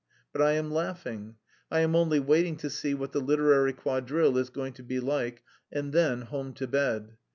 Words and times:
But 0.33 0.41
I 0.41 0.53
am 0.53 0.71
laughing. 0.71 1.35
I 1.69 1.81
am 1.81 1.95
only 1.95 2.19
waiting 2.19 2.55
to 2.57 2.71
see 2.71 2.95
what 2.95 3.11
the 3.11 3.19
'literary 3.21 3.71
quadrille' 3.73 4.39
is 4.39 4.49
going 4.49 4.73
to 4.73 4.83
be 4.83 4.99
like, 4.99 5.43
and 5.71 5.93
then 5.93 6.23
home 6.23 6.53
to 6.53 6.65
bed. 6.65 7.17